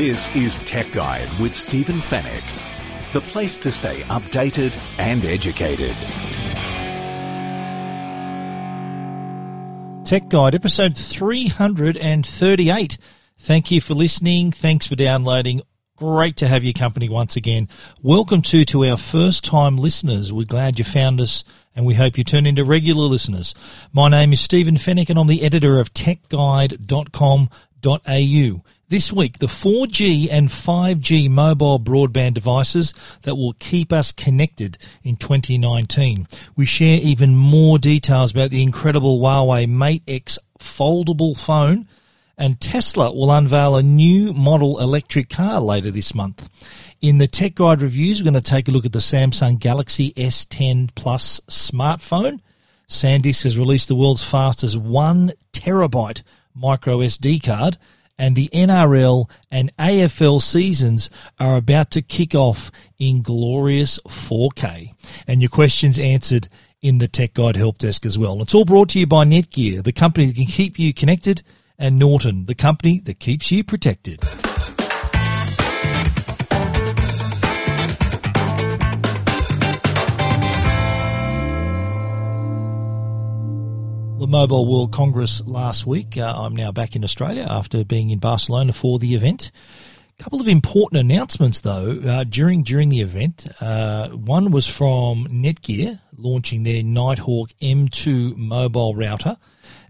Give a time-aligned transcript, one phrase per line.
[0.00, 2.42] This is Tech Guide with Stephen Fenech,
[3.12, 5.94] the place to stay updated and educated.
[10.06, 12.96] Tech Guide, episode 338.
[13.36, 14.52] Thank you for listening.
[14.52, 15.60] Thanks for downloading.
[15.96, 17.68] Great to have your company once again.
[18.02, 20.32] Welcome to to our first time listeners.
[20.32, 21.44] We're glad you found us
[21.76, 23.54] and we hope you turn into regular listeners.
[23.92, 28.62] My name is Stephen Fenech and I'm the editor of techguide.com.au.
[28.90, 32.92] This week, the 4G and 5G mobile broadband devices
[33.22, 36.26] that will keep us connected in 2019.
[36.56, 41.86] We share even more details about the incredible Huawei Mate X foldable phone
[42.36, 46.48] and Tesla will unveil a new model electric car later this month.
[47.00, 50.12] In the Tech Guide reviews, we're going to take a look at the Samsung Galaxy
[50.14, 52.40] S10 Plus smartphone.
[52.88, 56.24] SanDisk has released the world's fastest one terabyte
[56.56, 57.78] micro SD card
[58.20, 61.08] and the NRL and AFL seasons
[61.40, 64.92] are about to kick off in glorious 4K.
[65.26, 66.48] And your questions answered
[66.82, 68.32] in the Tech Guide Help Desk as well.
[68.32, 71.42] And it's all brought to you by Netgear, the company that can keep you connected,
[71.78, 74.20] and Norton, the company that keeps you protected.
[84.30, 86.16] Mobile World Congress last week.
[86.16, 89.50] Uh, I'm now back in Australia after being in Barcelona for the event.
[90.18, 93.48] A couple of important announcements though uh, during during the event.
[93.60, 99.36] Uh, one was from Netgear launching their Nighthawk M2 mobile router,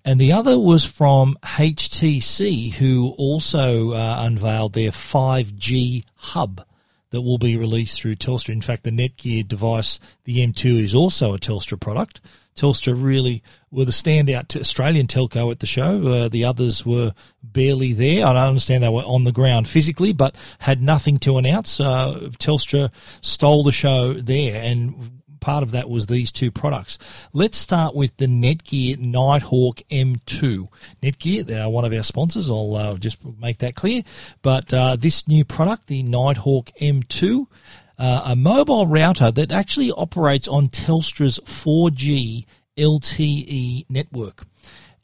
[0.06, 6.64] and the other was from HTC, who also uh, unveiled their 5G hub
[7.10, 8.50] that will be released through Telstra.
[8.50, 12.22] In fact, the Netgear device, the M2, is also a Telstra product.
[12.56, 16.06] Telstra really were the standout Australian telco at the show.
[16.06, 18.26] Uh, the others were barely there.
[18.26, 21.80] I don't understand they were on the ground physically, but had nothing to announce.
[21.80, 26.98] Uh, Telstra stole the show there, and part of that was these two products.
[27.32, 30.68] Let's start with the Netgear Nighthawk M2.
[31.02, 32.50] Netgear, they are one of our sponsors.
[32.50, 34.02] I'll uh, just make that clear.
[34.42, 37.46] But uh, this new product, the Nighthawk M2,
[38.00, 42.46] uh, a mobile router that actually operates on Telstra's 4G
[42.78, 44.46] LTE network.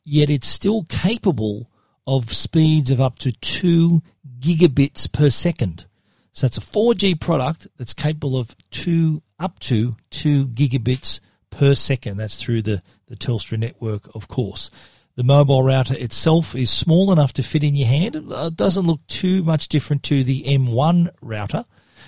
[0.03, 1.71] Yet it's still capable
[2.07, 4.03] of speeds of up to 2
[4.39, 5.85] gigabits per second.
[6.33, 11.21] So it's a 4G product that's capable of two up to 2 gigabits
[11.51, 12.17] per second.
[12.17, 14.71] That's through the, the Telstra network, of course.
[15.17, 18.17] The mobile router itself is small enough to fit in your hand.
[18.17, 21.65] It doesn't look too much different to the M1 router,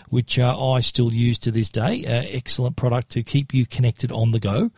[0.09, 2.04] which uh, I still use to this day.
[2.04, 4.70] Uh, excellent product to keep you connected on the go.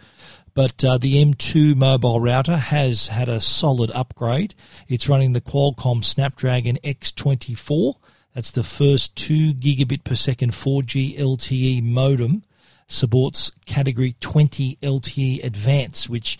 [0.54, 4.54] But uh, the M2 mobile router has had a solid upgrade.
[4.88, 7.94] It's running the Qualcomm Snapdragon X24.
[8.34, 12.44] That's the first 2 gigabit per second 4G LTE modem.
[12.88, 16.38] Supports category 20 LTE Advance, which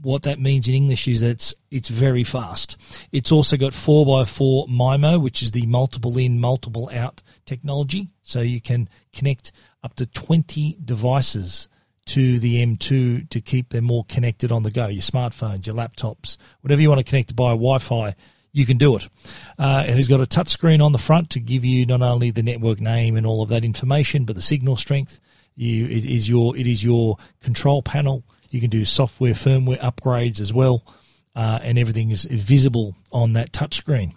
[0.00, 2.76] what that means in English is that it's, it's very fast.
[3.12, 8.08] It's also got 4x4 MIMO, which is the multiple in, multiple out technology.
[8.22, 11.68] So you can connect up to 20 devices
[12.06, 14.86] to the M2 to keep them more connected on the go.
[14.86, 18.14] Your smartphones, your laptops, whatever you want to connect by Wi Fi,
[18.52, 19.08] you can do it.
[19.58, 22.42] Uh, it has got a touchscreen on the front to give you not only the
[22.42, 25.20] network name and all of that information, but the signal strength.
[25.54, 30.40] You, it is your it is your control panel you can do software, firmware upgrades
[30.40, 30.82] as well,
[31.36, 34.14] uh, and everything is visible on that touchscreen.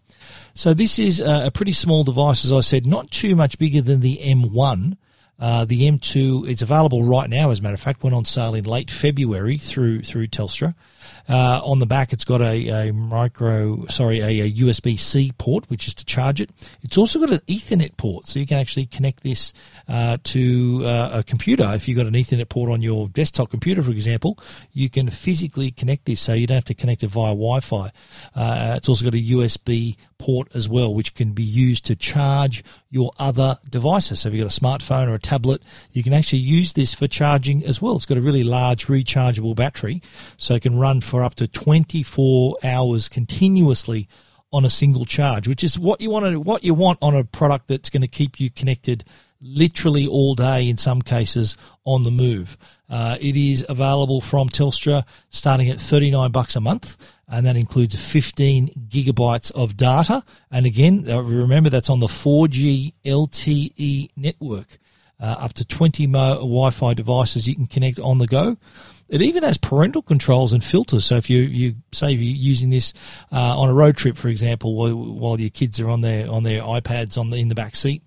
[0.54, 4.02] So this is a pretty small device, as I said, not too much bigger than
[4.02, 4.98] the M1.
[5.40, 8.54] Uh, the M2 it's available right now, as a matter of fact, went on sale
[8.54, 10.76] in late February through through Telstra.
[11.30, 15.70] Uh, on the back, it's got a, a micro, sorry, a, a USB C port,
[15.70, 16.50] which is to charge it.
[16.82, 19.54] It's also got an Ethernet port, so you can actually connect this
[19.88, 21.70] uh, to uh, a computer.
[21.74, 24.38] If you've got an Ethernet port on your desktop computer, for example,
[24.74, 27.92] you can physically connect this, so you don't have to connect it via Wi-Fi.
[28.36, 32.64] Uh, it's also got a USB port as well, which can be used to charge
[32.90, 34.20] your other devices.
[34.20, 37.08] So if you've got a smartphone or a tablet, you can actually use this for
[37.08, 37.96] charging as well.
[37.96, 40.02] It's got a really large rechargeable battery,
[40.38, 44.10] so it can run for up to 24 hours continuously
[44.52, 47.24] on a single charge, which is what you want to, what you want on a
[47.24, 49.06] product that's going to keep you connected
[49.42, 52.58] literally all day in some cases on the move.
[52.90, 56.98] Uh, it is available from Telstra starting at 39 bucks a month
[57.28, 60.24] and that includes 15 gigabytes of data.
[60.52, 64.78] And again, uh, remember that's on the 4G LTE network.
[65.20, 68.58] Uh, up to 20 mo- Wi-Fi devices you can connect on the go.
[69.12, 71.04] It even has parental controls and filters.
[71.04, 72.94] So if you, you say you're using this
[73.30, 76.62] uh, on a road trip, for example, while, your kids are on their on their
[76.62, 78.04] iPads on the in the back seat,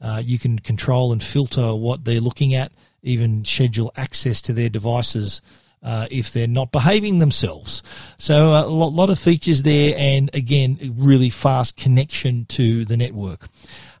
[0.00, 2.72] uh, you can control and filter what they're looking at,
[3.02, 5.42] even schedule access to their devices
[5.82, 7.82] uh, if they're not behaving themselves.
[8.18, 13.48] So a lot, lot of features there, and again, really fast connection to the network.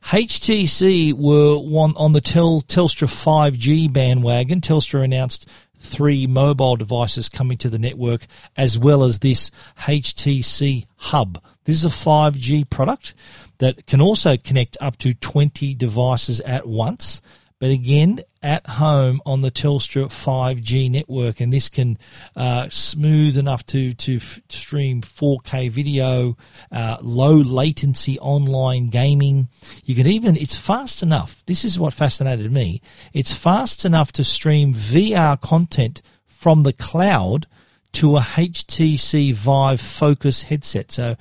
[0.04, 4.60] HTC were one on the Tel, Telstra 5G bandwagon.
[4.60, 8.26] Telstra announced three mobile devices coming to the network,
[8.56, 11.42] as well as this HTC Hub.
[11.64, 13.14] This is a 5G product
[13.58, 17.20] that can also connect up to 20 devices at once
[17.58, 21.98] but again at home on the Telstra 5G network, and this can
[22.36, 26.36] uh, smooth enough to to f- stream 4K video,
[26.70, 29.48] uh, low latency online gaming.
[29.84, 31.44] You can even it's fast enough.
[31.46, 32.80] This is what fascinated me.
[33.12, 37.46] It's fast enough to stream VR content from the cloud
[37.92, 40.92] to a HTC Vive Focus headset.
[40.92, 41.16] So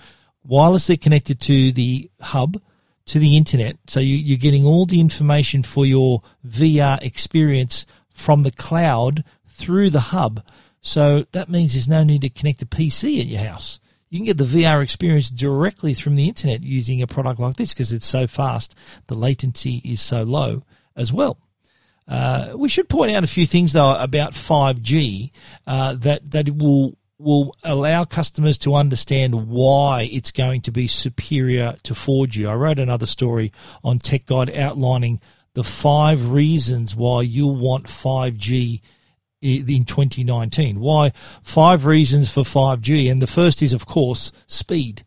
[0.48, 2.62] wirelessly connected to the hub
[3.08, 3.78] to the internet.
[3.88, 9.90] So you, are getting all the information for your VR experience from the cloud through
[9.90, 10.44] the hub.
[10.82, 13.80] So that means there's no need to connect a PC at your house.
[14.10, 17.74] You can get the VR experience directly from the internet using a product like this
[17.74, 18.76] because it's so fast.
[19.08, 20.64] The latency is so low
[20.96, 21.38] as well.
[22.08, 25.32] Uh, we should point out a few things though about 5G
[25.66, 31.76] uh, that that will will allow customers to understand why it's going to be superior
[31.84, 32.48] to 4G.
[32.48, 33.52] I wrote another story
[33.84, 35.20] on Tech Guide outlining
[35.54, 38.82] the five reasons why you'll want 5G
[39.42, 40.80] in 2019.
[40.80, 41.12] Why?
[41.42, 45.04] Five reasons for 5G, and the first is, of course, speed.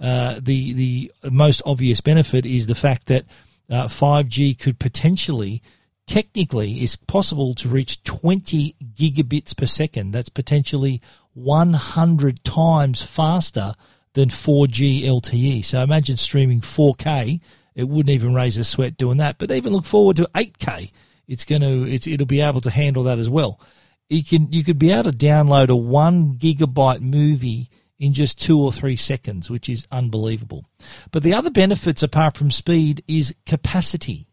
[0.00, 3.24] Uh, the the most obvious benefit is the fact that
[3.70, 5.62] uh, 5G could potentially
[6.06, 10.10] technically is possible to reach 20 gigabits per second.
[10.10, 11.00] That's potentially
[11.34, 13.74] 100 times faster
[14.14, 15.64] than 4G LTE.
[15.64, 17.40] So imagine streaming 4K.
[17.74, 19.38] It wouldn't even raise a sweat doing that.
[19.38, 20.90] But even look forward to 8K.
[21.26, 23.60] It's going to, it's, it'll be able to handle that as well.
[24.08, 28.60] You can, you could be able to download a one gigabyte movie in just two
[28.60, 30.66] or three seconds, which is unbelievable.
[31.10, 34.28] But the other benefits apart from speed is capacity.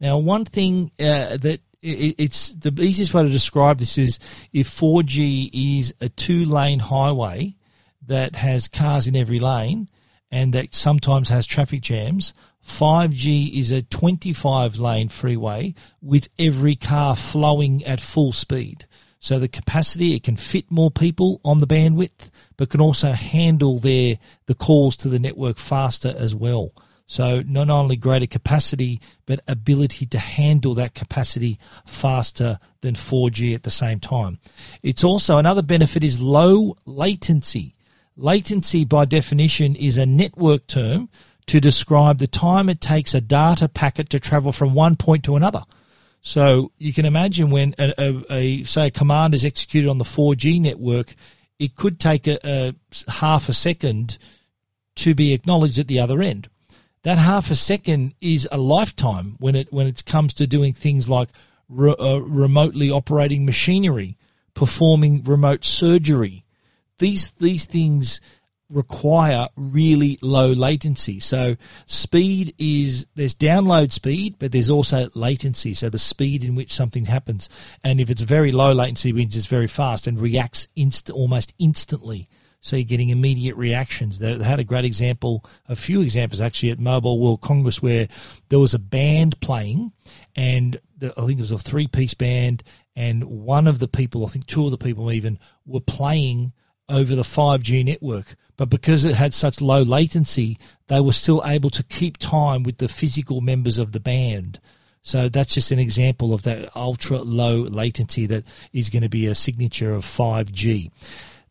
[0.00, 4.18] Now, one thing uh, that it's the easiest way to describe this is
[4.52, 7.56] if 4G is a two lane highway
[8.06, 9.88] that has cars in every lane
[10.30, 12.34] and that sometimes has traffic jams,
[12.66, 18.86] 5G is a 25 lane freeway with every car flowing at full speed.
[19.18, 23.78] So the capacity, it can fit more people on the bandwidth, but can also handle
[23.78, 26.72] their, the calls to the network faster as well.
[27.10, 33.64] So not only greater capacity, but ability to handle that capacity faster than 4G at
[33.64, 34.38] the same time.
[34.84, 37.74] It's also another benefit is low latency.
[38.16, 41.08] Latency by definition is a network term
[41.46, 45.34] to describe the time it takes a data packet to travel from one point to
[45.34, 45.64] another.
[46.22, 50.04] So you can imagine when a, a, a say a command is executed on the
[50.04, 51.16] 4G network,
[51.58, 52.74] it could take a, a
[53.10, 54.16] half a second
[54.94, 56.48] to be acknowledged at the other end
[57.02, 61.08] that half a second is a lifetime when it when it comes to doing things
[61.08, 61.28] like
[61.68, 64.16] re, uh, remotely operating machinery,
[64.54, 66.44] performing remote surgery.
[66.98, 68.20] These these things
[68.68, 71.18] require really low latency.
[71.18, 71.56] So
[71.86, 75.74] speed is there's download speed, but there's also latency.
[75.74, 77.48] So the speed in which something happens,
[77.82, 82.28] and if it's very low latency, means it's very fast and reacts inst- almost instantly
[82.60, 84.18] so you're getting immediate reactions.
[84.18, 88.08] They had a great example, a few examples actually at Mobile World Congress where
[88.48, 89.92] there was a band playing,
[90.36, 92.62] and the, I think it was a three piece band,
[92.94, 96.52] and one of the people, I think two of the people even, were playing
[96.88, 98.36] over the 5G network.
[98.56, 102.76] But because it had such low latency, they were still able to keep time with
[102.76, 104.60] the physical members of the band.
[105.02, 109.26] So that's just an example of that ultra low latency that is going to be
[109.26, 110.90] a signature of 5G.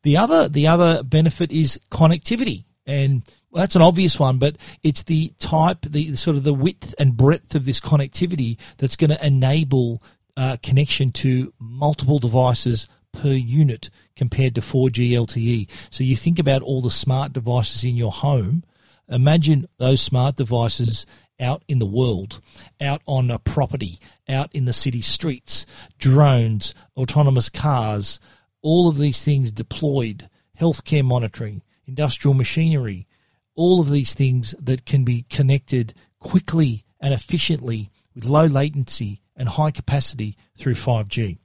[0.03, 5.03] The other the other benefit is connectivity, and well, that's an obvious one, but it's
[5.03, 9.25] the type, the sort of the width and breadth of this connectivity that's going to
[9.25, 10.01] enable
[10.37, 15.69] uh, connection to multiple devices per unit compared to 4G LTE.
[15.89, 18.63] So you think about all the smart devices in your home.
[19.07, 21.07] Imagine those smart devices
[21.39, 22.41] out in the world,
[22.79, 25.65] out on a property, out in the city streets,
[25.97, 28.19] drones, autonomous cars,
[28.61, 33.07] all of these things deployed, healthcare monitoring, industrial machinery,
[33.55, 39.49] all of these things that can be connected quickly and efficiently with low latency and
[39.49, 41.37] high capacity through 5G.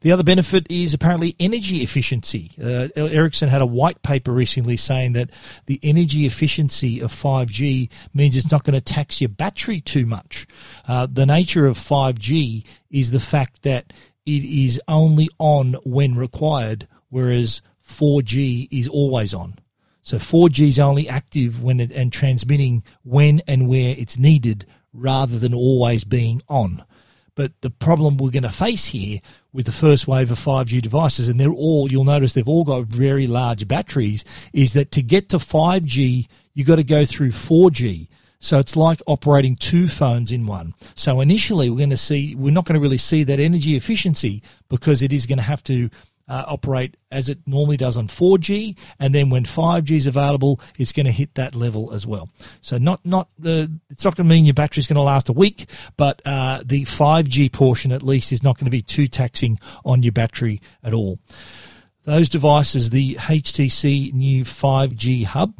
[0.00, 2.50] The other benefit is apparently energy efficiency.
[2.60, 5.30] Uh, Ericsson had a white paper recently saying that
[5.66, 10.46] the energy efficiency of 5G means it's not going to tax your battery too much.
[10.88, 13.92] Uh, the nature of 5G is the fact that
[14.26, 19.58] it is only on when required, whereas 4G is always on.
[20.02, 25.38] So 4G is only active when it, and transmitting when and where it's needed rather
[25.38, 26.84] than always being on.
[27.34, 29.20] But the problem we're going to face here
[29.52, 32.84] with the first wave of 5G devices, and they're all, you'll notice they've all got
[32.84, 38.08] very large batteries, is that to get to 5G, you've got to go through 4G.
[38.42, 40.74] So it's like operating two phones in one.
[40.96, 44.42] So initially, we're going to see, we're not going to really see that energy efficiency
[44.68, 45.88] because it is going to have to
[46.28, 50.90] uh, operate as it normally does on 4G, and then when 5G is available, it's
[50.90, 52.30] going to hit that level as well.
[52.60, 55.28] So not not uh, it's not going to mean your battery is going to last
[55.28, 59.06] a week, but uh, the 5G portion at least is not going to be too
[59.08, 61.18] taxing on your battery at all.
[62.04, 65.54] Those devices, the HTC new 5G hub,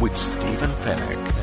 [0.00, 1.34] with Stephen Fenech.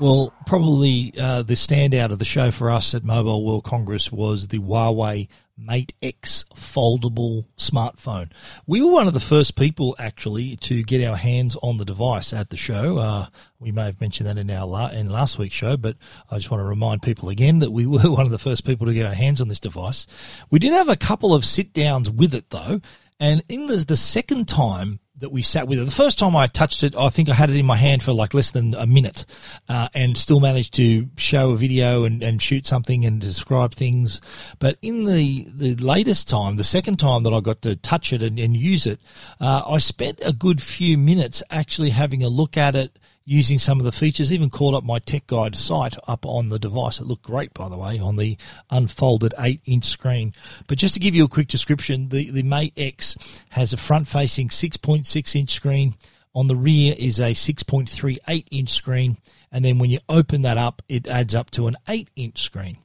[0.00, 4.48] Well, probably uh, the standout of the show for us at Mobile World Congress was
[4.48, 5.26] the Huawei
[5.58, 8.30] Mate X foldable smartphone.
[8.66, 12.32] We were one of the first people actually to get our hands on the device
[12.32, 12.98] at the show.
[12.98, 13.26] Uh,
[13.58, 15.96] we may have mentioned that in our la- in last week's show, but
[16.30, 18.86] I just want to remind people again that we were one of the first people
[18.86, 20.06] to get our hands on this device.
[20.50, 22.80] We did have a couple of sit downs with it though,
[23.18, 25.84] and in the, the second time that we sat with it.
[25.84, 28.12] The first time I touched it, I think I had it in my hand for
[28.12, 29.26] like less than a minute,
[29.68, 34.20] uh, and still managed to show a video and, and shoot something and describe things.
[34.58, 38.22] But in the the latest time, the second time that I got to touch it
[38.22, 39.00] and, and use it,
[39.40, 42.98] uh, I spent a good few minutes actually having a look at it
[43.28, 46.58] using some of the features, even called up my Tech Guide site up on the
[46.58, 46.98] device.
[46.98, 48.38] It looked great, by the way, on the
[48.70, 50.32] unfolded 8 inch screen.
[50.66, 54.08] But just to give you a quick description, the, the Mate X has a front
[54.08, 55.94] facing 6.6 inch screen.
[56.34, 59.18] On the rear is a 6.38 inch screen.
[59.52, 62.78] And then when you open that up, it adds up to an 8 inch screen.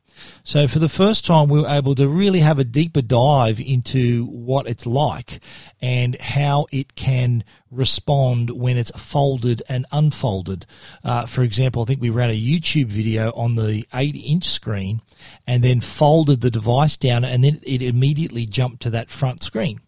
[0.44, 4.26] So for the first time, we were able to really have a deeper dive into
[4.26, 5.40] what it's like
[5.82, 10.66] and how it can respond when it's folded and unfolded.
[11.04, 15.02] Uh, for example, I think we ran a YouTube video on the 8 inch screen
[15.48, 19.80] and then folded the device down and then it immediately jumped to that front screen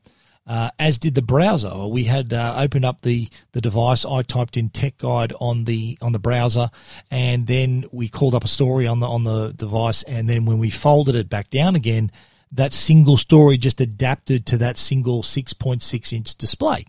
[0.47, 1.87] uh, as did the browser.
[1.87, 4.05] We had uh, opened up the, the device.
[4.05, 6.69] I typed in Tech Guide on the on the browser,
[7.09, 10.03] and then we called up a story on the on the device.
[10.03, 12.11] And then when we folded it back down again,
[12.51, 16.85] that single story just adapted to that single 6.6 inch display.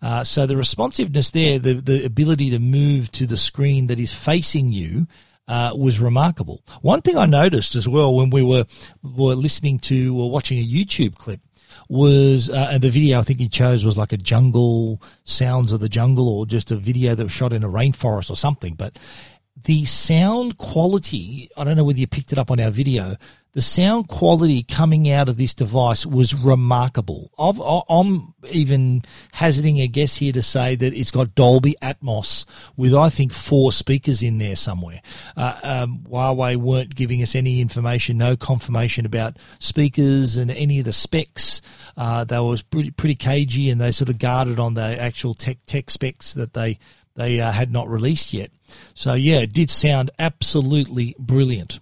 [0.00, 4.14] Uh, so the responsiveness there, the the ability to move to the screen that is
[4.14, 5.06] facing you.
[5.48, 6.60] Uh, was remarkable.
[6.82, 8.64] One thing I noticed as well when we were
[9.04, 11.38] were listening to or watching a YouTube clip
[11.88, 15.80] was, uh, and the video I think he chose was like a jungle, sounds of
[15.80, 18.74] the jungle, or just a video that was shot in a rainforest or something.
[18.74, 18.98] But
[19.64, 23.16] the sound quality, I don't know whether you picked it up on our video,
[23.56, 27.30] the sound quality coming out of this device was remarkable.
[27.38, 29.00] i am even
[29.32, 32.44] hazarding a guess here to say that it's got Dolby Atmos
[32.76, 35.00] with, I think, four speakers in there somewhere.
[35.38, 40.84] Uh, um, Huawei weren't giving us any information, no confirmation about speakers and any of
[40.84, 41.62] the specs.
[41.96, 45.56] Uh, they were pretty, pretty cagey and they sort of guarded on the actual tech
[45.64, 46.78] tech specs that they
[47.14, 48.50] they uh, had not released yet.
[48.94, 51.80] So yeah, it did sound absolutely brilliant.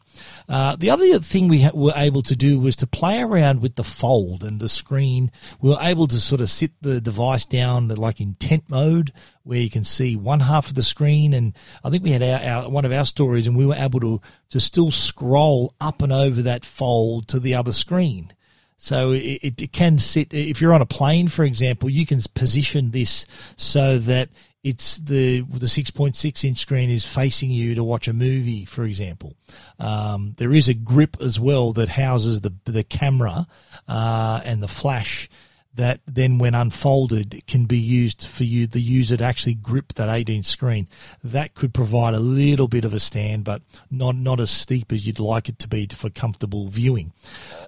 [0.49, 3.77] Uh, the other thing we ha- were able to do was to play around with
[3.77, 5.31] the fold and the screen.
[5.61, 9.61] We were able to sort of sit the device down like in tent mode, where
[9.61, 11.33] you can see one half of the screen.
[11.33, 14.01] And I think we had our, our one of our stories, and we were able
[14.01, 14.21] to
[14.51, 18.33] to still scroll up and over that fold to the other screen.
[18.77, 22.91] So it, it, can sit, if you're on a plane, for example, you can position
[22.91, 23.25] this
[23.57, 24.29] so that
[24.65, 29.37] it's the the 6.6 inch screen is facing you to watch a movie, for example.
[29.79, 33.47] Um, there is a grip as well that houses the the camera
[33.87, 35.29] uh, and the flash
[35.75, 40.09] that then when unfolded can be used for you the user to actually grip that
[40.09, 40.89] 18 screen.
[41.23, 45.07] That could provide a little bit of a stand, but not not as steep as
[45.07, 47.13] you'd like it to be for comfortable viewing.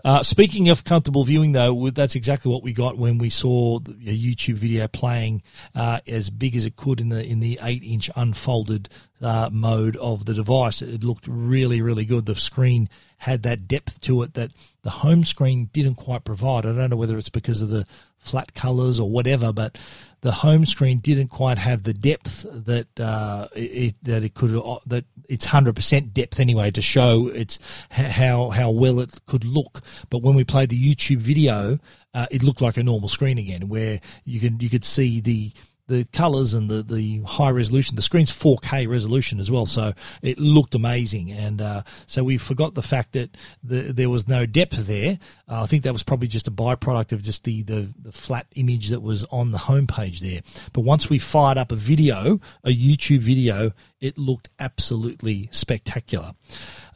[0.04, 3.80] Uh, speaking of comfortable viewing, though, that's exactly what we got when we saw a
[3.80, 5.42] YouTube video playing
[5.74, 8.88] uh, as big as it could in the in the eight inch unfolded
[9.22, 10.82] uh, mode of the device.
[10.82, 12.26] It looked really really good.
[12.26, 16.66] The screen had that depth to it that the home screen didn't quite provide.
[16.66, 17.86] I don't know whether it's because of the
[18.18, 19.78] flat colors or whatever, but
[20.20, 24.78] the home screen didn't quite have the depth that uh, it, that it could uh,
[24.86, 27.58] that it's hundred percent depth anyway to show it's
[27.90, 29.82] how how well it could look.
[30.10, 31.78] But when we played the YouTube video,
[32.12, 35.52] uh, it looked like a normal screen again, where you can you could see the
[35.88, 37.96] the colors and the, the high resolution.
[37.96, 41.30] The screen's 4K resolution as well, so it looked amazing.
[41.30, 45.18] And uh, so we forgot the fact that the, there was no depth there.
[45.48, 48.46] Uh, I think that was probably just a byproduct of just the, the, the flat
[48.54, 50.40] image that was on the homepage there.
[50.72, 56.32] But once we fired up a video, a YouTube video, it looked absolutely spectacular.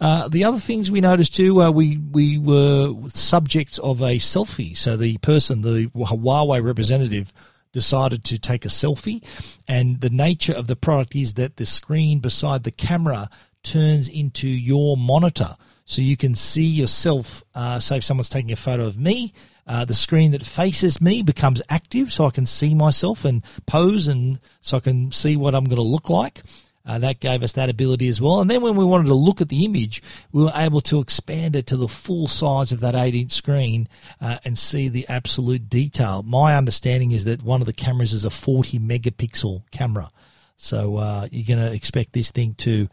[0.01, 4.77] Uh, the other things we noticed too, uh, we we were subjects of a selfie.
[4.77, 7.33] So the person, the Huawei representative,
[7.73, 9.23] decided to take a selfie.
[9.69, 13.29] And the nature of the product is that the screen beside the camera
[13.62, 15.57] turns into your monitor.
[15.85, 19.33] So you can see yourself, uh, say if someone's taking a photo of me,
[19.67, 24.09] uh, the screen that faces me becomes active so I can see myself and pose
[24.09, 26.43] and so I can see what I'm going to look like.
[26.87, 28.41] Uh, that gave us that ability as well.
[28.41, 31.55] And then when we wanted to look at the image, we were able to expand
[31.55, 33.87] it to the full size of that 8 inch screen
[34.21, 36.23] uh, and see the absolute detail.
[36.23, 40.11] My understanding is that one of the cameras is a 40 megapixel camera.
[40.57, 42.89] So uh, you're going to expect this thing to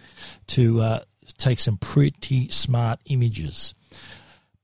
[0.48, 1.00] to uh,
[1.38, 3.74] take some pretty smart images.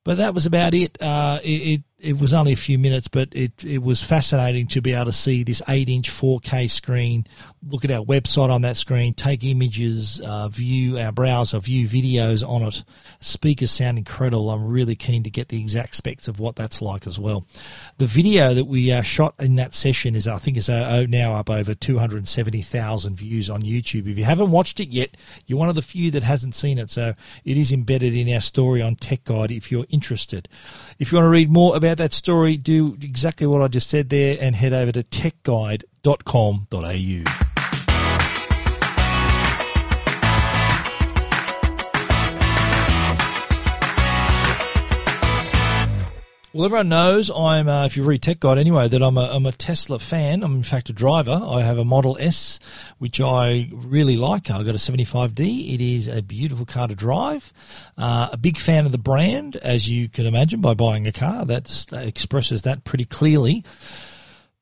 [0.04, 1.02] But that was about it.
[1.02, 4.82] Uh, it, it it was only a few minutes, but it, it was fascinating to
[4.82, 7.26] be able to see this 8 inch 4K screen,
[7.70, 12.48] look at our website on that screen, take images, uh, view our browser, view videos
[12.48, 12.84] on it.
[13.22, 14.50] Speakers sound incredible.
[14.50, 17.46] I'm really keen to get the exact specs of what that's like as well.
[18.00, 21.36] The video that we uh, shot in that session is, I think, is uh, now
[21.36, 24.12] up over 270,000 views on YouTube.
[24.12, 25.16] If you haven't watched it yet,
[25.48, 26.90] you're one of the few that hasn't seen it.
[26.90, 27.14] So
[27.46, 30.50] it is embedded in our story on Tech Guide if you're interested.
[31.00, 34.10] If you want to read more about that story, do exactly what I just said
[34.10, 37.43] there and head over to techguide.com.au.
[46.56, 49.48] Well, everyone knows I'm, uh, if you read Tech Guide anyway, that I'm a, I'm
[49.48, 50.44] a Tesla fan.
[50.44, 51.42] I'm in fact a driver.
[51.44, 52.60] I have a Model S,
[53.00, 54.52] which I really like.
[54.52, 55.74] I've got a 75D.
[55.74, 57.52] It is a beautiful car to drive.
[57.98, 61.44] Uh, a big fan of the brand, as you can imagine by buying a car.
[61.44, 63.64] That expresses that pretty clearly.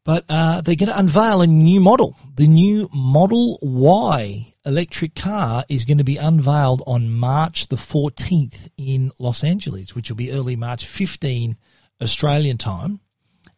[0.06, 2.16] But uh, they're going to unveil a new model.
[2.36, 8.70] The new Model Y electric car is going to be unveiled on March the 14th
[8.78, 11.58] in Los Angeles, which will be early March 15
[12.02, 13.00] Australian time.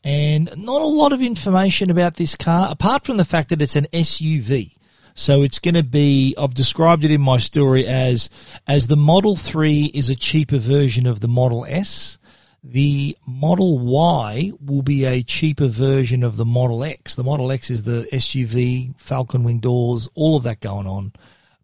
[0.03, 3.77] And not a lot of information about this car, apart from the fact that it's
[3.77, 4.75] an SUV.
[5.15, 8.29] So it's going to be, I've described it in my story as,
[8.67, 12.17] as the Model 3 is a cheaper version of the Model S.
[12.63, 17.15] The Model Y will be a cheaper version of the Model X.
[17.15, 21.13] The Model X is the SUV, Falcon wing doors, all of that going on.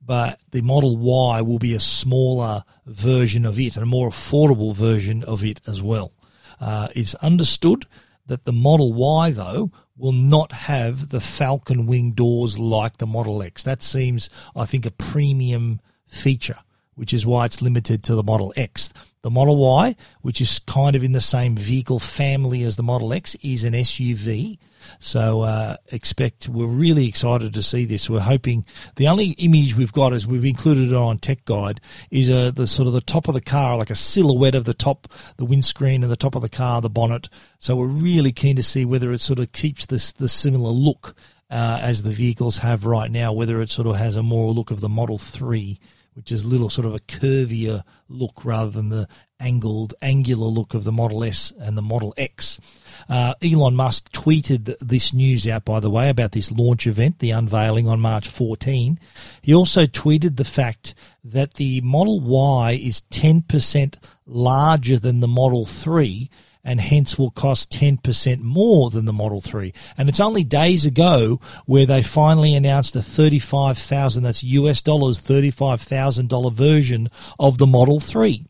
[0.05, 4.75] But the Model Y will be a smaller version of it and a more affordable
[4.75, 6.11] version of it as well.
[6.59, 7.85] Uh, it's understood
[8.27, 13.41] that the Model Y, though, will not have the Falcon wing doors like the Model
[13.43, 13.63] X.
[13.63, 16.59] That seems, I think, a premium feature,
[16.99, 18.91] which is why it's limited to the Model X.
[19.21, 23.13] The Model Y, which is kind of in the same vehicle family as the Model
[23.13, 24.57] X, is an SUV.
[24.99, 28.09] So uh, expect we're really excited to see this.
[28.09, 28.65] We're hoping
[28.97, 31.79] the only image we've got is we've included it on Tech Guide
[32.11, 34.73] is uh, the sort of the top of the car, like a silhouette of the
[34.73, 35.07] top,
[35.37, 37.29] the windscreen and the top of the car, the bonnet.
[37.59, 41.15] So we're really keen to see whether it sort of keeps this the similar look
[41.49, 44.69] uh, as the vehicles have right now, whether it sort of has a more look
[44.69, 45.79] of the Model Three
[46.19, 49.07] which is a little sort of a curvier look rather than the
[49.39, 52.59] angled, angular look of the Model S and the Model X.
[53.07, 57.31] Uh, Elon Musk tweeted this news out, by the way, about this launch event, the
[57.31, 58.99] unveiling on March 14.
[59.41, 65.65] He also tweeted the fact that the Model Y is 10% larger than the Model
[65.65, 66.29] 3
[66.63, 69.73] and hence will cost 10% more than the Model 3.
[69.97, 76.53] And it's only days ago where they finally announced a 35,000, that's US dollars, $35,000
[76.53, 78.45] version of the Model 3.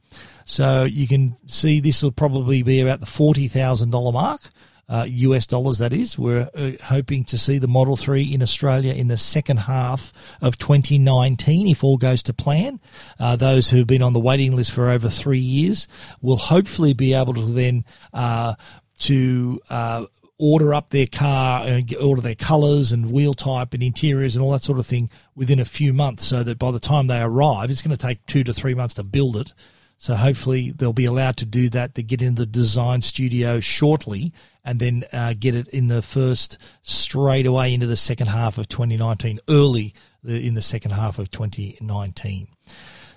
[0.46, 4.50] So you can see this will probably be about the $40,000 mark.
[4.90, 6.18] Uh, US dollars, that is.
[6.18, 10.58] We're uh, hoping to see the Model 3 in Australia in the second half of
[10.58, 12.80] 2019 if all goes to plan.
[13.20, 15.88] Uh, those who have been on the waiting list for over three years
[16.22, 18.56] will hopefully be able to then uh,
[19.00, 20.06] to uh,
[20.40, 24.52] order up their car and order their colours and wheel type and interiors and all
[24.52, 27.70] that sort of thing within a few months so that by the time they arrive,
[27.70, 29.54] it's going to take two to three months to build it.
[30.00, 34.32] So hopefully they'll be allowed to do that to get into the design studio shortly
[34.64, 38.70] and then uh, get it in the first straight away into the second half of
[38.70, 39.94] 2019, early
[40.26, 42.48] in the second half of 2019.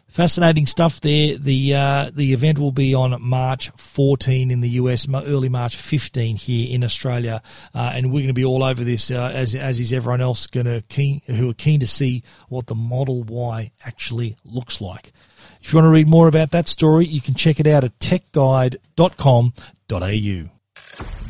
[0.08, 1.38] Fascinating stuff there.
[1.38, 6.36] The uh, the event will be on March 14 in the US, early March 15
[6.36, 7.42] here in Australia,
[7.74, 10.48] uh, and we're going to be all over this uh, as as is everyone else
[10.48, 15.12] going to keen who are keen to see what the Model Y actually looks like.
[15.60, 17.98] If you want to read more about that story, you can check it out at
[17.98, 20.50] techguide.com.au.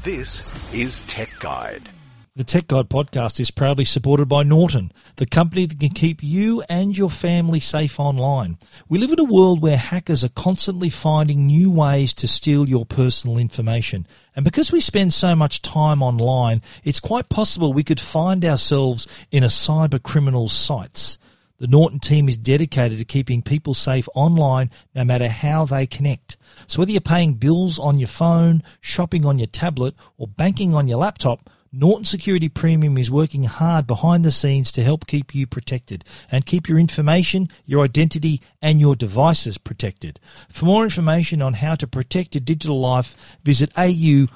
[0.02, 1.88] This is Tech Guide.
[2.34, 6.62] The Tech Guide podcast is proudly supported by Norton, the company that can keep you
[6.66, 8.56] and your family safe online.
[8.88, 12.86] We live in a world where hackers are constantly finding new ways to steal your
[12.86, 14.06] personal information.
[14.34, 19.06] And because we spend so much time online, it's quite possible we could find ourselves
[19.30, 21.18] in a cyber criminal's sights.
[21.62, 26.36] The Norton team is dedicated to keeping people safe online no matter how they connect.
[26.66, 30.88] So whether you're paying bills on your phone, shopping on your tablet, or banking on
[30.88, 35.46] your laptop, Norton Security Premium is working hard behind the scenes to help keep you
[35.46, 40.18] protected and keep your information, your identity, and your devices protected.
[40.48, 44.28] For more information on how to protect your digital life, visit au.norton.com.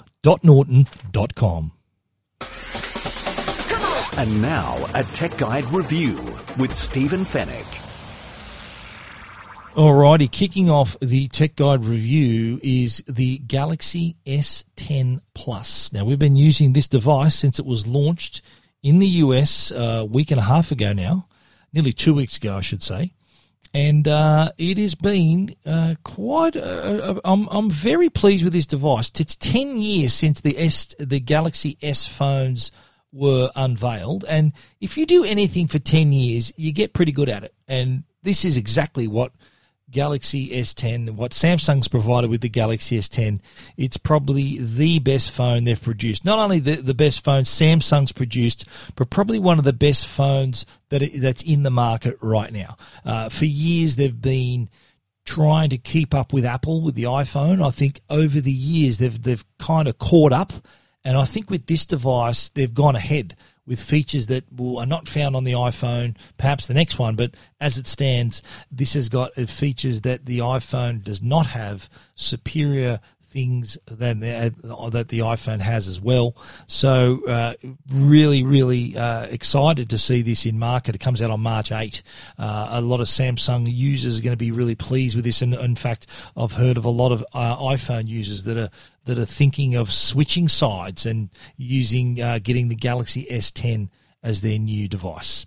[4.18, 6.16] And now, a Tech Guide review
[6.56, 7.66] with Stephen Fenech.
[9.74, 15.92] Alrighty, kicking off the Tech Guide review is the Galaxy S10 Plus.
[15.92, 18.40] Now, we've been using this device since it was launched
[18.82, 21.28] in the US uh, a week and a half ago now,
[21.74, 23.12] nearly two weeks ago, I should say.
[23.74, 26.56] And uh, it has been uh, quite.
[26.56, 29.12] Uh, uh, I'm, I'm very pleased with this device.
[29.20, 32.72] It's 10 years since the S, the Galaxy S phones
[33.16, 34.24] were unveiled.
[34.28, 37.54] And if you do anything for 10 years, you get pretty good at it.
[37.66, 39.32] And this is exactly what
[39.90, 43.40] Galaxy S10, what Samsung's provided with the Galaxy S10,
[43.76, 46.24] it's probably the best phone they've produced.
[46.24, 48.64] Not only the, the best phone Samsung's produced,
[48.96, 52.76] but probably one of the best phones that that's in the market right now.
[53.04, 54.68] Uh, for years, they've been
[55.24, 57.64] trying to keep up with Apple with the iPhone.
[57.64, 60.52] I think over the years they've they've kind of caught up,
[61.06, 65.08] and I think with this device they've gone ahead with features that will, are not
[65.08, 68.42] found on the iPhone, perhaps the next one, but as it stands,
[68.72, 72.98] this has got features that the iPhone does not have, superior
[73.36, 76.34] things that the, that the iPhone has as well.
[76.68, 77.52] So uh,
[77.92, 80.94] really, really uh, excited to see this in market.
[80.94, 82.02] It comes out on March 8.
[82.38, 85.52] Uh, a lot of Samsung users are going to be really pleased with this, and
[85.52, 88.70] in fact, I've heard of a lot of uh, iPhone users that are
[89.04, 93.90] that are thinking of switching sides and using uh, getting the Galaxy S10
[94.22, 95.44] as their new device.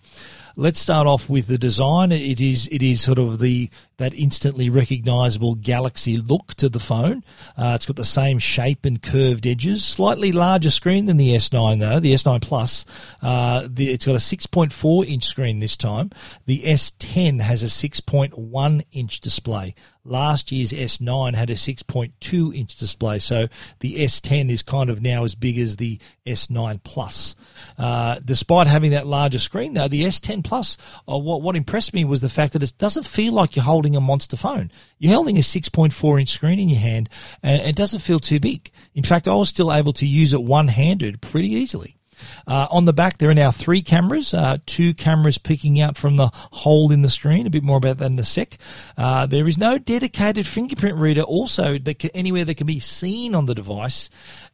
[0.59, 2.11] Let's start off with the design.
[2.11, 7.23] It is it is sort of the that instantly recognizable Galaxy look to the phone.
[7.57, 9.85] Uh, it's got the same shape and curved edges.
[9.85, 12.01] Slightly larger screen than the S9 though.
[12.01, 12.85] The S9 Plus.
[13.21, 16.09] Uh, the, it's got a 6.4 inch screen this time.
[16.45, 19.75] The S10 has a 6.1 inch display.
[20.09, 23.47] Last year's S9 had a 6.2 inch display, so
[23.79, 27.35] the S10 is kind of now as big as the S9 Plus.
[27.77, 32.05] Uh, despite having that larger screen, though, the S10 Plus, uh, what, what impressed me
[32.05, 34.71] was the fact that it doesn't feel like you're holding a monster phone.
[34.97, 37.07] You're holding a 6.4 inch screen in your hand,
[37.43, 38.71] and it doesn't feel too big.
[38.95, 41.98] In fact, I was still able to use it one handed pretty easily.
[42.47, 46.15] Uh, on the back, there are now three cameras, uh, two cameras peeking out from
[46.15, 47.47] the hole in the screen.
[47.47, 48.57] A bit more about that in a sec.
[48.97, 53.35] Uh, there is no dedicated fingerprint reader also that can, anywhere that can be seen
[53.35, 54.09] on the device.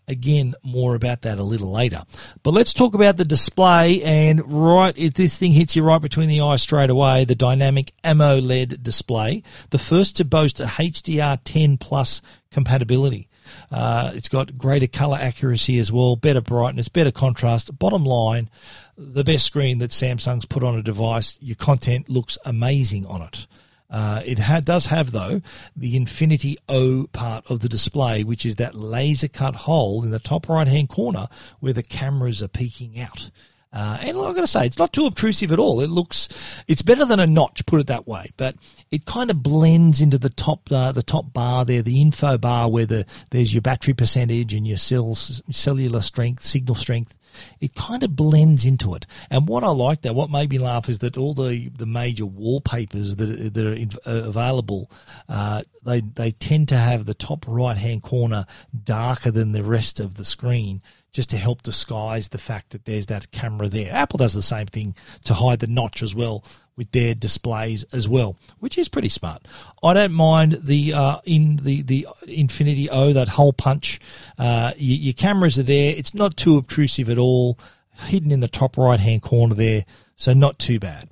[0.08, 2.04] Again, more about that a little later.
[2.44, 4.04] But let's talk about the display.
[4.04, 7.92] And right, if this thing hits you right between the eyes straight away, the dynamic
[8.04, 13.28] AMOLED display, the first to boast a HDR10 plus compatibility.
[13.72, 17.78] Uh, it's got greater color accuracy as well, better brightness, better contrast.
[17.78, 18.50] Bottom line,
[18.98, 21.38] the best screen that Samsung's put on a device.
[21.42, 23.48] Your content looks amazing on it.
[23.90, 25.42] Uh, it ha- does have, though,
[25.76, 30.20] the Infinity O part of the display, which is that laser cut hole in the
[30.20, 31.28] top right hand corner
[31.60, 33.30] where the cameras are peeking out.
[33.76, 35.82] Uh, and I've got to say, it's not too obtrusive at all.
[35.82, 36.30] It looks,
[36.66, 38.32] it's better than a notch, put it that way.
[38.38, 38.56] But
[38.90, 42.72] it kind of blends into the top, uh, the top bar there, the info bar
[42.72, 47.20] where the there's your battery percentage and your cells, cellular strength, signal strength.
[47.60, 49.06] It kind of blends into it.
[49.30, 52.26] And what I like there, what made me laugh is that all the, the major
[52.26, 54.90] wallpapers that, that are in, uh, available,
[55.28, 58.46] uh, they, they tend to have the top right hand corner
[58.86, 60.82] darker than the rest of the screen
[61.16, 63.90] just to help disguise the fact that there's that camera there.
[63.94, 66.44] Apple does the same thing to hide the notch as well
[66.76, 69.48] with their displays as well, which is pretty smart.
[69.82, 74.02] I don't mind the uh, in the the Infinity O that hole punch.
[74.38, 75.96] Uh, your, your cameras are there.
[75.96, 77.58] It's not too obtrusive at all.
[77.94, 79.86] Hidden in the top right hand corner there,
[80.18, 81.10] so not too bad.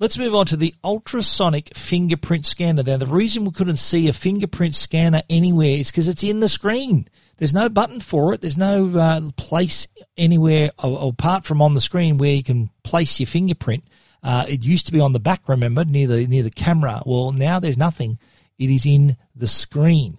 [0.00, 2.82] Let's move on to the ultrasonic fingerprint scanner.
[2.82, 6.48] Now, the reason we couldn't see a fingerprint scanner anywhere is because it's in the
[6.48, 7.08] screen.
[7.38, 8.40] There's no button for it.
[8.40, 13.26] There's no uh, place anywhere apart from on the screen where you can place your
[13.26, 13.84] fingerprint.
[14.22, 17.02] Uh, it used to be on the back, remember, near the near the camera.
[17.04, 18.18] Well, now there's nothing.
[18.58, 20.18] It is in the screen.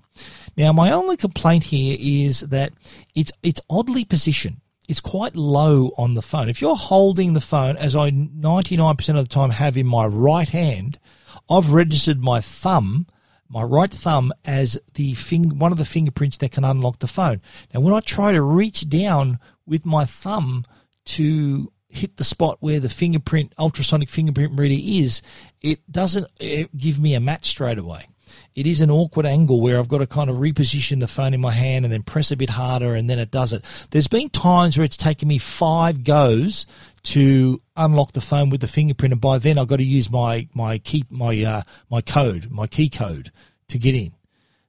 [0.56, 2.74] Now, my only complaint here is that
[3.16, 4.58] it's it's oddly positioned.
[4.88, 6.48] It's quite low on the phone.
[6.48, 10.48] If you're holding the phone, as I 99% of the time have in my right
[10.48, 10.98] hand,
[11.50, 13.08] I've registered my thumb
[13.50, 17.42] my right thumb as the fing- one of the fingerprints that can unlock the phone.
[17.74, 20.66] Now, when I try to reach down with my thumb
[21.06, 25.22] to hit the spot where the fingerprint, ultrasonic fingerprint reader is,
[25.62, 28.08] it doesn't eh, give me a match straight away.
[28.56, 31.40] It is an awkward angle where I've got to kind of reposition the phone in
[31.42, 33.64] my hand and then press a bit harder and then it does it.
[33.92, 36.66] There's been times where it's taken me five goes
[37.08, 40.48] to unlock the phone with the fingerprint, and by then I've got to use my
[40.54, 43.32] my key my uh, my code, my key code
[43.70, 44.12] to get in.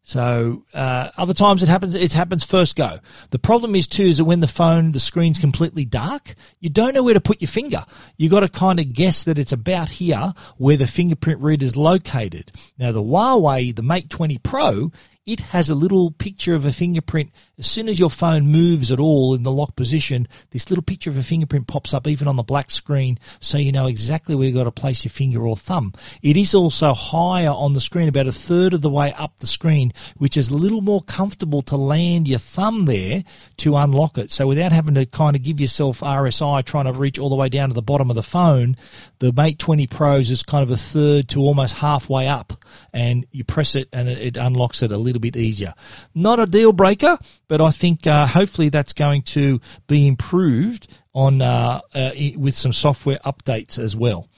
[0.08, 1.94] So uh, other times it happens.
[1.94, 2.98] It happens first go.
[3.30, 6.94] The problem is too is that when the phone the screen's completely dark, you don't
[6.94, 7.84] know where to put your finger.
[8.16, 11.76] You got to kind of guess that it's about here where the fingerprint reader is
[11.76, 12.52] located.
[12.78, 14.92] Now the Huawei the Mate 20 Pro
[15.28, 17.30] it has a little picture of a fingerprint.
[17.58, 21.10] As soon as your phone moves at all in the lock position, this little picture
[21.10, 24.46] of a fingerprint pops up even on the black screen so you know exactly where
[24.46, 25.92] you've got to place your finger or thumb.
[26.22, 29.46] It is also higher on the screen, about a third of the way up the
[29.46, 33.22] screen, which is a little more comfortable to land your thumb there
[33.58, 34.30] to unlock it.
[34.30, 37.50] So without having to kind of give yourself RSI trying to reach all the way
[37.50, 38.78] down to the bottom of the phone,
[39.18, 42.54] the Mate 20 Pros is kind of a third to almost halfway up
[42.92, 45.74] and you press it and it, unlocks it a little bit easier.
[46.14, 51.42] Not a deal breaker, but I think uh, hopefully that's going to be improved on
[51.42, 54.28] uh, uh, with some software updates as well.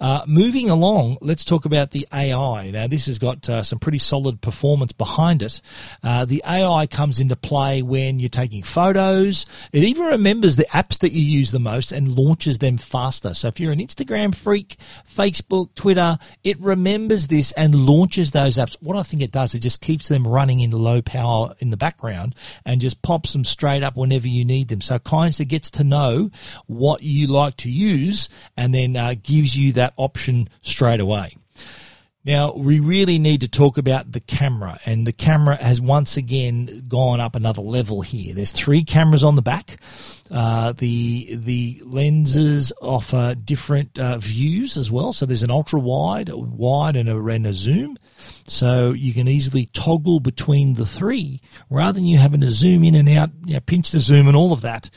[0.00, 2.70] Uh, moving along, let's talk about the AI.
[2.70, 5.60] Now, this has got uh, some pretty solid performance behind it.
[6.02, 9.44] Uh, the AI comes into play when you're taking photos.
[9.72, 13.34] It even remembers the apps that you use the most and launches them faster.
[13.34, 18.76] So if you're an Instagram freak, Facebook, Twitter, it remembers this and launches those apps.
[18.80, 21.76] What I think it does, it just keeps them running in low power in the
[21.76, 24.80] background and just pops them straight up whenever you need them.
[24.80, 26.19] So kind of gets to know
[26.66, 31.36] what you like to use and then uh, gives you that option straight away.
[32.22, 36.84] Now, we really need to talk about the camera, and the camera has once again
[36.86, 38.34] gone up another level here.
[38.34, 39.78] There's three cameras on the back.
[40.30, 45.14] Uh, the the lenses offer different uh, views as well.
[45.14, 47.96] So there's an ultra wide, a wide, and a, and a zoom.
[48.46, 52.96] So you can easily toggle between the three rather than you having to zoom in
[52.96, 54.90] and out, you know, pinch the zoom and all of that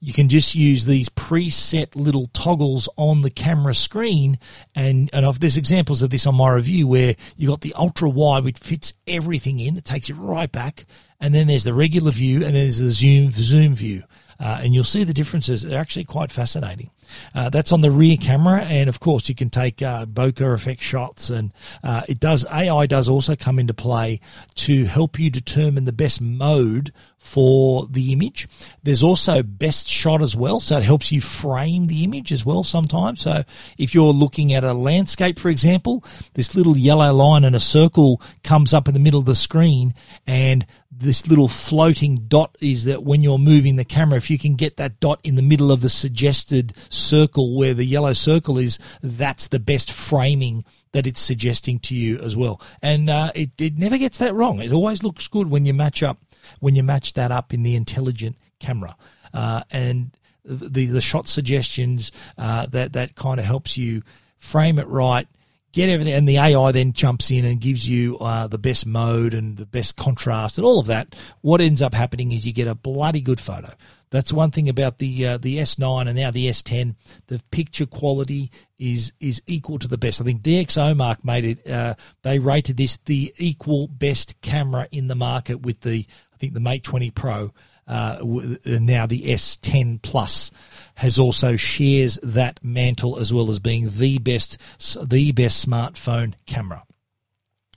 [0.00, 4.38] you can just use these preset little toggles on the camera screen.
[4.74, 8.08] And, and I've, there's examples of this on my review where you've got the ultra
[8.08, 9.76] wide, which fits everything in.
[9.76, 10.86] It takes it right back.
[11.20, 14.04] And then there's the regular view and then there's the zoom, zoom view.
[14.40, 15.62] Uh, and you'll see the differences.
[15.62, 16.90] They're actually quite fascinating.
[17.34, 20.80] Uh, that's on the rear camera, and of course you can take uh, bokeh effect
[20.80, 24.20] shots, and uh, it does AI does also come into play
[24.54, 28.48] to help you determine the best mode for the image.
[28.82, 32.64] There's also best shot as well, so it helps you frame the image as well
[32.64, 33.20] sometimes.
[33.20, 33.44] So
[33.76, 36.02] if you're looking at a landscape, for example,
[36.34, 39.94] this little yellow line and a circle comes up in the middle of the screen,
[40.26, 40.64] and
[41.00, 44.76] this little floating dot is that when you're moving the camera, if you can get
[44.76, 49.48] that dot in the middle of the suggested circle where the yellow circle is, that's
[49.48, 52.60] the best framing that it's suggesting to you as well.
[52.82, 54.60] And uh, it, it never gets that wrong.
[54.60, 56.18] It always looks good when you match up,
[56.60, 58.94] when you match that up in the intelligent camera.
[59.32, 60.10] Uh, and
[60.44, 64.02] the, the shot suggestions, uh, that, that kind of helps you
[64.36, 65.26] frame it right
[65.72, 69.34] get everything, and the AI then jumps in and gives you uh, the best mode
[69.34, 71.14] and the best contrast and all of that.
[71.40, 73.70] What ends up happening is you get a bloody good photo.
[74.10, 76.96] That's one thing about the uh, the S9 and now the S10.
[77.28, 80.20] The picture quality is is equal to the best.
[80.20, 81.68] I think DxOMark made it.
[81.68, 86.04] Uh, they rated this the equal best camera in the market with the
[86.34, 87.52] I think the Mate 20 Pro.
[87.86, 88.18] Uh,
[88.64, 90.50] now the S10 Plus
[90.96, 94.58] has also shares that mantle as well as being the best
[95.02, 96.84] the best smartphone camera.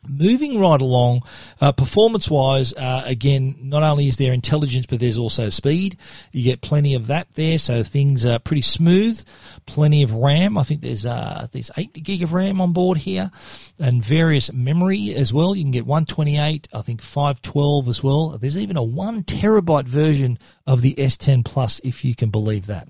[0.07, 1.21] Moving right along,
[1.61, 5.97] uh, performance wise, uh, again, not only is there intelligence, but there's also speed.
[6.31, 9.23] You get plenty of that there, so things are pretty smooth.
[9.65, 10.57] Plenty of RAM.
[10.57, 13.31] I think there's uh, there's eight gig of RAM on board here,
[13.79, 15.55] and various memory as well.
[15.55, 18.37] You can get 128, I think 512 as well.
[18.37, 20.37] There's even a one terabyte version
[20.67, 22.89] of the S10 Plus, if you can believe that.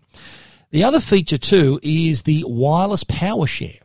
[0.72, 3.83] The other feature too is the wireless power share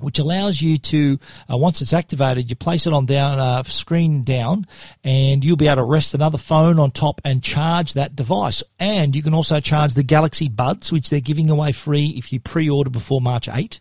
[0.00, 1.18] which allows you to,
[1.52, 4.66] uh, once it's activated, you place it on down, uh, screen down,
[5.04, 8.62] and you'll be able to rest another phone on top and charge that device.
[8.78, 12.40] And you can also charge the Galaxy Buds, which they're giving away free if you
[12.40, 13.80] pre-order before March 8.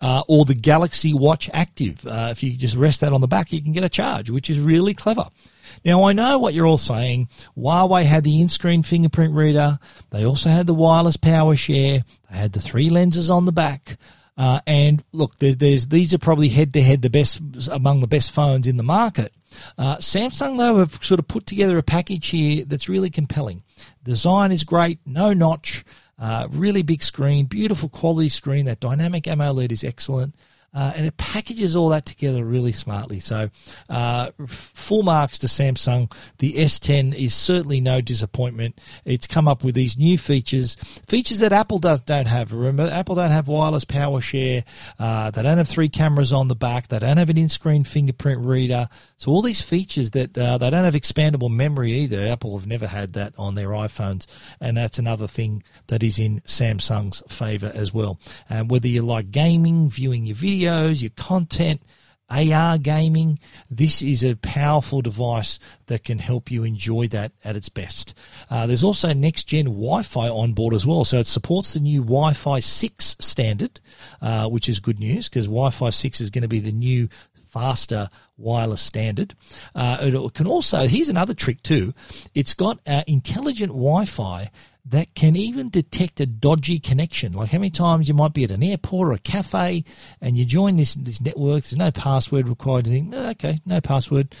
[0.00, 2.04] Uh, or the Galaxy Watch Active.
[2.06, 4.50] Uh, if you just rest that on the back, you can get a charge, which
[4.50, 5.28] is really clever.
[5.84, 7.28] Now, I know what you're all saying.
[7.56, 9.78] Huawei had the in-screen fingerprint reader.
[10.10, 12.04] They also had the wireless power share.
[12.30, 13.96] They had the three lenses on the back.
[14.36, 18.08] Uh, and look, there's, there's, these are probably head to head the best among the
[18.08, 19.32] best phones in the market.
[19.78, 23.62] Uh, Samsung though have sort of put together a package here that's really compelling.
[24.02, 25.84] Design is great, no notch,
[26.18, 28.66] uh, really big screen, beautiful quality screen.
[28.66, 30.34] That dynamic AMOLED is excellent.
[30.74, 33.20] Uh, and it packages all that together really smartly.
[33.20, 33.48] So,
[33.88, 36.12] uh, full marks to Samsung.
[36.38, 38.80] The S10 is certainly no disappointment.
[39.04, 40.74] It's come up with these new features,
[41.06, 42.52] features that Apple does, don't have.
[42.52, 44.64] Remember, Apple don't have wireless power share.
[44.98, 46.88] Uh, they don't have three cameras on the back.
[46.88, 48.88] They don't have an in-screen fingerprint reader.
[49.16, 52.26] So all these features that uh, they don't have expandable memory either.
[52.26, 54.26] Apple have never had that on their iPhones,
[54.60, 58.18] and that's another thing that is in Samsung's favor as well.
[58.50, 61.82] And whether you like gaming, viewing your video videos, your content,
[62.30, 63.38] AR gaming,
[63.70, 68.14] this is a powerful device that can help you enjoy that at its best.
[68.50, 71.04] Uh, there's also next gen Wi Fi on board as well.
[71.04, 73.80] So it supports the new Wi Fi 6 standard,
[74.22, 77.08] uh, which is good news because Wi Fi 6 is going to be the new
[77.46, 79.36] faster wireless standard.
[79.74, 81.94] Uh, it can also, here's another trick too.
[82.34, 84.50] It's got uh, intelligent Wi Fi
[84.86, 87.32] that can even detect a dodgy connection.
[87.32, 89.84] Like how many times you might be at an airport or a cafe
[90.20, 94.34] and you join this, this network, there's no password required to think, okay, no password.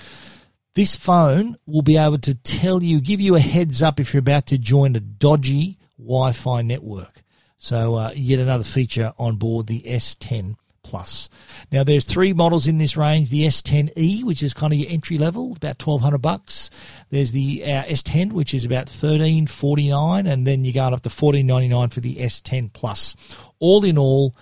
[0.74, 4.20] This phone will be able to tell you, give you a heads up if you're
[4.20, 7.22] about to join a dodgy Wi-Fi network.
[7.56, 11.28] So uh, yet another feature on board the S10 Plus.
[11.72, 15.18] Now there's three models in this range: the S10e, which is kind of your entry
[15.18, 16.70] level, about twelve hundred bucks.
[17.10, 21.02] There's the uh, S10, which is about thirteen forty nine, and then you're going up
[21.02, 23.16] to fourteen ninety nine for the S10 Plus.
[23.58, 24.34] All in all,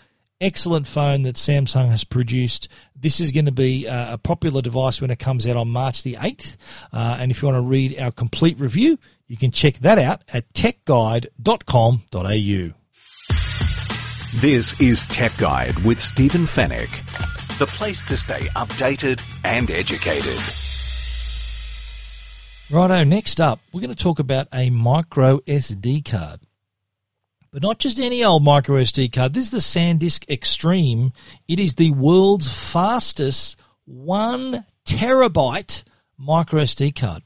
[0.42, 2.68] excellent phone that Samsung has produced.
[2.96, 6.02] This is going to be uh, a popular device when it comes out on March
[6.02, 6.56] the 8th.
[6.92, 10.22] Uh, and if you want to read our complete review, you can check that out
[10.32, 12.81] at techguide.com.au.
[14.36, 16.88] This is Tech Guide with Stephen Fenech,
[17.58, 20.38] the place to stay updated and educated.
[22.70, 26.40] Righto, next up, we're going to talk about a micro SD card.
[27.50, 29.34] But not just any old micro SD card.
[29.34, 31.12] This is the SanDisk Extreme.
[31.46, 35.84] It is the world's fastest one terabyte
[36.16, 37.22] micro SD card.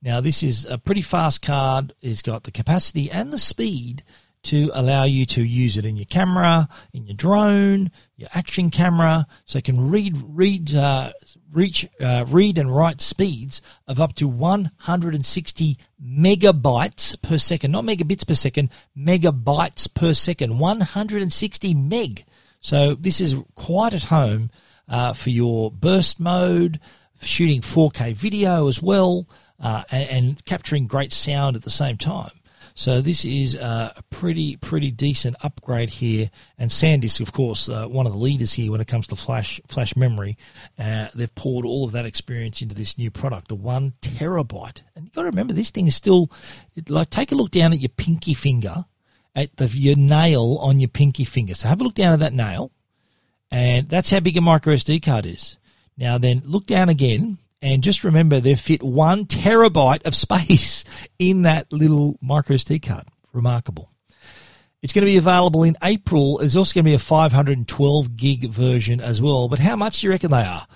[0.00, 1.94] Now, this is a pretty fast card.
[2.00, 4.04] It's got the capacity and the speed
[4.46, 9.26] to allow you to use it in your camera, in your drone, your action camera,
[9.44, 11.12] so it can read, read, uh,
[11.52, 18.26] reach, uh, read and write speeds of up to 160 megabytes per second, not megabits
[18.26, 22.24] per second, megabytes per second, 160 meg.
[22.60, 24.50] So this is quite at home
[24.88, 26.78] uh, for your burst mode,
[27.20, 29.26] shooting 4K video as well,
[29.58, 32.30] uh, and, and capturing great sound at the same time.
[32.78, 36.30] So this is a pretty pretty decent upgrade here.
[36.58, 39.58] And SanDisk, of course, uh, one of the leaders here when it comes to flash
[39.66, 40.36] flash memory.
[40.78, 44.82] Uh, they've poured all of that experience into this new product, the one terabyte.
[44.94, 46.30] And you've got to remember, this thing is still
[46.86, 48.84] like take a look down at your pinky finger,
[49.34, 51.54] at the your nail on your pinky finger.
[51.54, 52.72] So have a look down at that nail,
[53.50, 55.56] and that's how big a micro SD card is.
[55.96, 60.84] Now then, look down again and just remember, they've fit one terabyte of space
[61.18, 63.04] in that little micro SD card.
[63.32, 63.90] Remarkable.
[64.82, 66.38] It's going to be available in April.
[66.38, 69.48] There's also going to be a 512 gig version as well.
[69.48, 70.66] But how much do you reckon they are?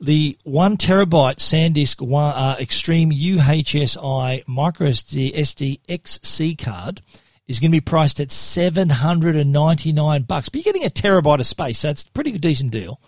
[0.00, 7.00] The one terabyte SanDisk one, uh, Extreme UHS-I micro SD, SD XC card
[7.46, 10.48] is going to be priced at 799 bucks.
[10.48, 13.00] But you're getting a terabyte of space, so it's a pretty decent deal.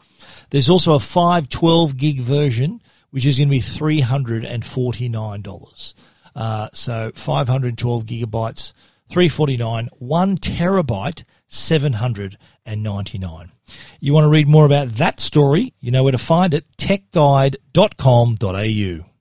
[0.51, 2.80] There's also a 512 gig version,
[3.16, 5.94] which is going to be $349.
[6.34, 8.74] Uh, so 512 gigabytes,
[9.08, 13.52] 349, one terabyte, 799.
[14.00, 15.72] You want to read more about that story?
[15.80, 19.15] You know where to find it, techguide.com.au.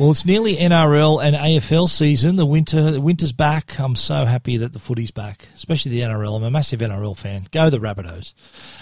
[0.00, 2.36] Well, it's nearly NRL and AFL season.
[2.36, 3.78] The winter, winter's back.
[3.78, 6.38] I'm so happy that the footy's back, especially the NRL.
[6.38, 7.46] I'm a massive NRL fan.
[7.50, 8.32] Go the Rabbitohs.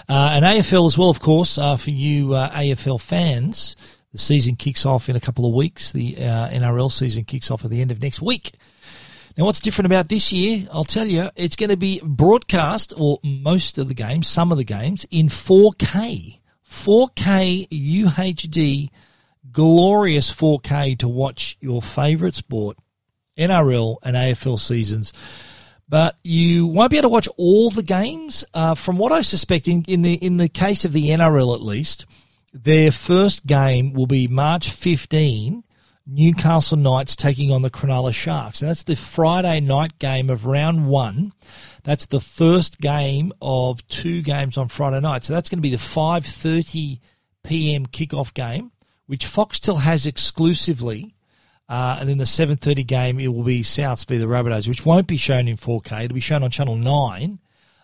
[0.09, 3.75] Uh, and AFL as well, of course, uh, for you uh, AFL fans.
[4.13, 5.91] The season kicks off in a couple of weeks.
[5.91, 8.53] The uh, NRL season kicks off at the end of next week.
[9.37, 10.69] Now, what's different about this year?
[10.71, 14.57] I'll tell you, it's going to be broadcast, or most of the games, some of
[14.57, 16.39] the games, in 4K.
[16.71, 18.91] 4K UHD
[19.53, 22.79] glorious 4K to watch your favourite sport,
[23.39, 25.13] NRL and AFL seasons.
[25.89, 28.45] But you won't be able to watch all the games.
[28.53, 31.63] Uh, from what I suspect, in, in the in the case of the NRL at
[31.63, 32.05] least,
[32.53, 35.65] their first game will be March 15.
[36.11, 38.63] Newcastle Knights taking on the Cronulla Sharks.
[38.63, 41.35] And that's the Friday night game of round one.
[41.83, 45.25] That's the first game of two games on Friday night.
[45.25, 47.01] So that's going to be the 5:30
[47.45, 47.87] p.m.
[47.87, 48.73] kickoff game
[49.09, 51.15] which Foxtel has exclusively.
[51.69, 55.07] Uh, and then the 7.30 game, it will be Souths v the Rabbitohs, which won't
[55.07, 56.05] be shown in 4K.
[56.05, 57.39] It'll be shown on Channel 9.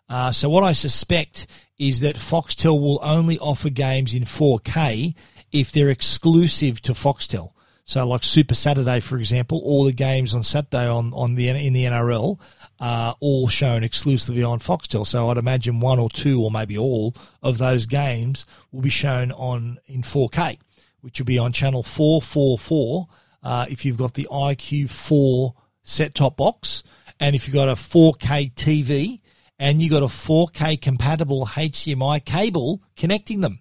[0.09, 1.47] Uh, so what I suspect
[1.79, 5.15] is that Foxtel will only offer games in 4K
[5.51, 7.53] if they're exclusive to Foxtel.
[7.87, 11.73] So like Super Saturday, for example, all the games on Saturday on, on the in
[11.73, 12.39] the NRL
[12.81, 15.07] are all shown exclusively on Foxtel.
[15.07, 19.33] So I'd imagine one or two or maybe all of those games will be shown
[19.33, 20.59] on in 4K
[21.05, 23.07] which will be on channel 444
[23.43, 25.53] uh, if you've got the IQ4
[25.83, 26.83] set top box.
[27.21, 29.21] And if you've got a 4K TV
[29.59, 33.61] and you've got a 4K compatible HDMI cable connecting them.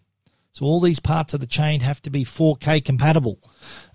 [0.54, 3.40] So all these parts of the chain have to be 4K compatible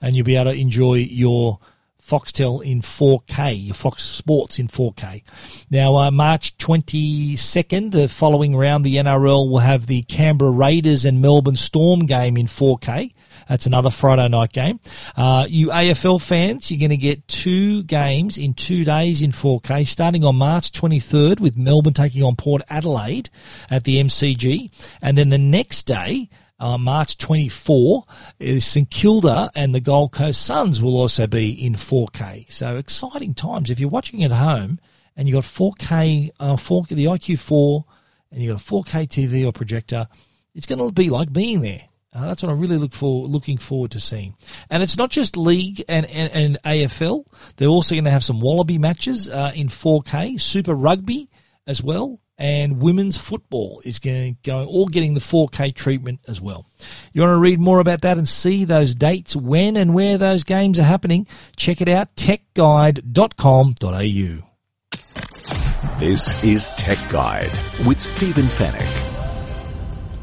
[0.03, 1.59] and you'll be able to enjoy your
[2.07, 5.23] Foxtel in 4K, your Fox Sports in 4K.
[5.71, 11.23] Now, uh, March 22nd, the following round, the NRL will have the Canberra Raiders and
[11.23, 13.13] Melbourne Storm game in 4K.
[13.49, 14.81] That's another Friday night game.
[15.17, 19.87] Uh, you AFL fans, you're going to get two games in two days in 4K,
[19.87, 23.31] starting on March 23rd with Melbourne taking on Port Adelaide
[23.71, 24.71] at the MCG.
[25.01, 26.29] And then the next day,
[26.61, 28.05] uh, March 24
[28.41, 32.51] is St Kilda and the Gold Coast Suns will also be in 4K.
[32.51, 33.71] So exciting times.
[33.71, 34.81] If you're watching at home
[35.17, 37.85] and you've got 4K, uh, 4, the IQ4
[38.33, 40.09] and you've got a 4K TV or projector,
[40.55, 41.88] it's going to be like being there.
[42.15, 44.35] Uh, that's what I'm really look for, looking forward to seeing.
[44.71, 47.27] And it's not just league and, and, and AFL.
[47.57, 51.29] They're also going to have some Wallaby matches uh, in 4K, Super Rugby
[51.67, 56.65] as well, and women's football is going go all getting the 4K treatment as well.
[57.13, 60.45] You want to read more about that and see those dates, when and where those
[60.45, 61.27] games are happening?
[61.57, 64.45] Check it out, techguide.com.au.
[65.99, 67.51] This is Tech Guide
[67.87, 69.08] with Stephen Fenech.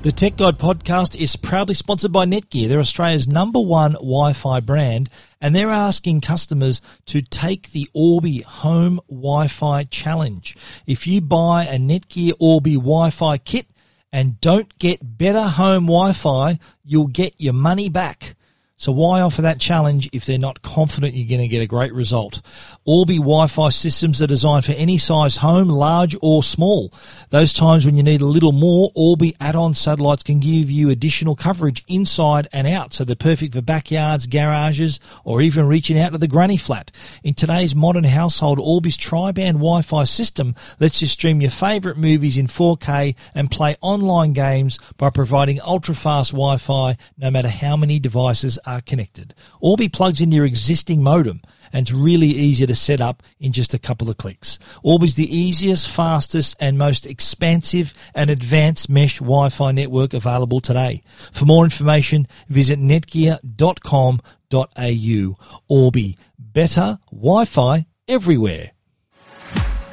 [0.05, 2.69] The Tech Guide podcast is proudly sponsored by Netgear.
[2.69, 5.09] They're Australia's number one Wi-Fi brand,
[5.41, 10.55] and they're asking customers to take the Orbi Home Wi-Fi Challenge.
[10.85, 13.65] If you buy a Netgear Orbi Wi-Fi kit
[14.13, 18.35] and don't get better home Wi-Fi, you'll get your money back.
[18.77, 21.93] So why offer that challenge if they're not confident you're going to get a great
[21.93, 22.41] result?
[22.83, 26.91] Orbi Wi-Fi systems are designed for any size home, large or small.
[27.29, 31.37] Those times when you need a little more, Orbi add-on satellites can give you additional
[31.37, 32.93] coverage inside and out.
[32.93, 36.91] So they're perfect for backyards, garages, or even reaching out to the granny flat.
[37.23, 42.47] In today's modern household, Orbi's tri-band Wi-Fi system lets you stream your favorite movies in
[42.47, 48.81] 4K and play online games by providing ultra-fast Wi-Fi no matter how many devices are
[48.81, 49.33] connected.
[49.59, 51.41] Orbi plugs into your existing modem
[51.71, 54.59] and it's really easy to set up in just a couple of clicks.
[54.83, 61.01] Orbi's the easiest, fastest and most expansive and advanced mesh Wi-Fi network available today.
[61.31, 65.37] For more information, visit netgear.com.au.
[65.67, 68.71] Orbi, better Wi-Fi everywhere.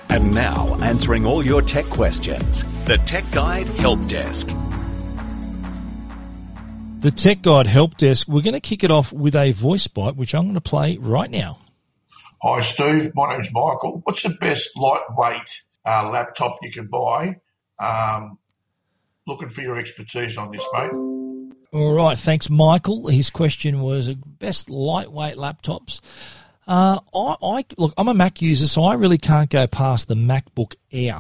[0.09, 4.49] And now, answering all your tech questions, the Tech Guide Help Desk.
[7.03, 8.29] The Tech Guide Help Desk.
[8.29, 10.99] We're going to kick it off with a voice bite, which I'm going to play
[10.99, 11.59] right now.
[12.45, 13.11] Hi, Steve.
[13.17, 14.03] My name's Michael.
[14.05, 17.41] What's the best lightweight uh, laptop you can buy?
[17.81, 18.39] Um,
[19.27, 20.93] looking for your expertise on this, mate.
[21.73, 22.17] All right.
[22.17, 23.09] Thanks, Michael.
[23.09, 26.01] His question was best lightweight laptops.
[26.69, 27.95] Uh, I, I look.
[27.99, 31.19] I'm a Mac user, so I really can't go past the MacBook Air.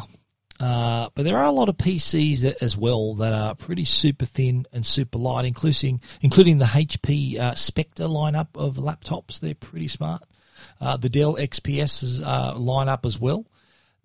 [0.62, 4.24] Uh, but there are a lot of PCs that, as well that are pretty super
[4.24, 9.40] thin and super light, including including the HP uh, Spectre lineup of laptops.
[9.40, 10.22] They're pretty smart.
[10.80, 13.44] Uh, the Dell XPS uh, lineup as well.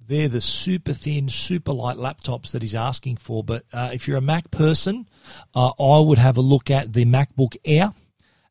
[0.07, 3.43] They're the super thin, super light laptops that he's asking for.
[3.43, 5.05] But uh, if you're a Mac person,
[5.53, 7.93] uh, I would have a look at the MacBook Air,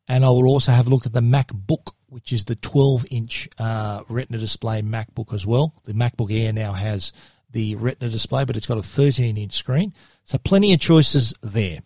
[0.07, 3.49] and I will also have a look at the MacBook which is the 12 inch
[3.59, 5.73] uh, Retina display MacBook as well.
[5.83, 7.11] The MacBook Air now has
[7.51, 9.93] the Retina display, but it's got a 13 inch screen.
[10.23, 11.79] So plenty of choices there.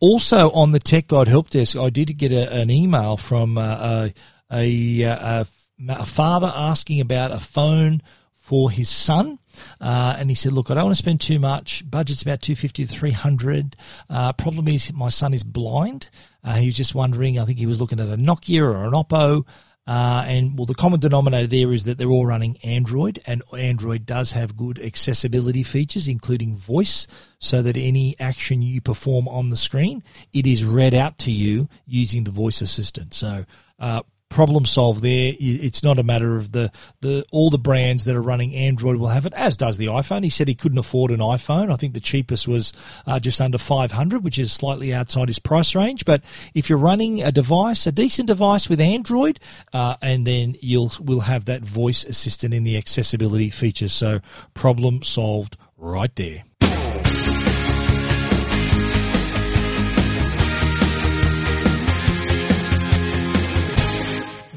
[0.00, 4.08] Also on the Tech Guide Help Desk, I did get a, an email from uh,
[4.52, 5.44] a, a,
[5.88, 8.02] a, father asking about a phone
[8.36, 9.38] for his son.
[9.80, 11.88] Uh, and he said, look, I don't want to spend too much.
[11.88, 13.76] Budget's about 250 to 300.
[14.08, 16.08] Uh, problem is my son is blind.
[16.42, 18.92] Uh, he was just wondering, I think he was looking at a Nokia or an
[18.92, 19.44] Oppo.
[19.88, 24.04] Uh, and well, the common denominator there is that they're all running Android, and Android
[24.04, 27.06] does have good accessibility features, including voice,
[27.38, 30.02] so that any action you perform on the screen,
[30.34, 33.14] it is read out to you using the voice assistant.
[33.14, 33.46] So,
[33.78, 35.32] uh, problem solved there.
[35.38, 36.70] It's not a matter of the,
[37.00, 40.24] the all the brands that are running Android will have it, as does the iPhone.
[40.24, 41.72] He said he couldn't afford an iPhone.
[41.72, 42.72] I think the cheapest was
[43.06, 46.04] uh, just under 500, which is slightly outside his price range.
[46.04, 46.22] But
[46.54, 49.40] if you're running a device, a decent device with Android,
[49.72, 53.92] uh, and then you'll will have that voice assistant in the accessibility features.
[53.92, 54.20] So
[54.54, 56.44] problem solved right there.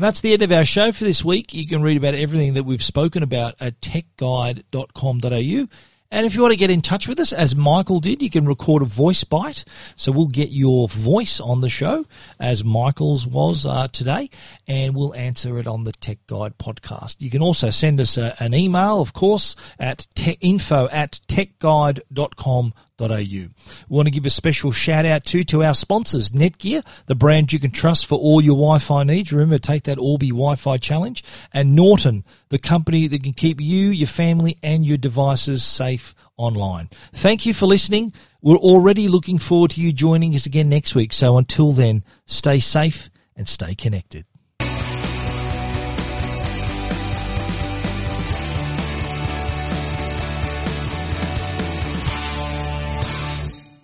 [0.02, 1.54] And that's the end of our show for this week.
[1.54, 5.68] You can read about everything that we've spoken about at techguide.com.au.
[6.10, 8.48] And if you want to get in touch with us, as Michael did, you can
[8.48, 9.64] record a voice bite.
[9.96, 12.08] So we'll get your voice on the show,
[12.40, 14.32] as Michael's was uh, today,
[14.68, 17.18] and we'll answer it on the Tech Guide podcast.
[17.20, 22.74] You can also send us a, an email, of course, at te- info at techguide.com.au
[23.00, 23.50] we
[23.90, 27.60] want to give a special shout out to to our sponsors, Netgear, the brand you
[27.60, 29.32] can trust for all your Wi-Fi needs.
[29.32, 31.24] Remember, take that Orbi Wi-Fi challenge,
[31.54, 36.90] and Norton, the company that can keep you, your family, and your devices safe online.
[37.14, 38.14] Thank you for listening.
[38.42, 41.14] We're already looking forward to you joining us again next week.
[41.14, 44.26] So until then, stay safe and stay connected.